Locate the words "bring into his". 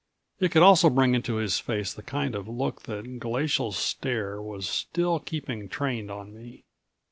0.89-1.59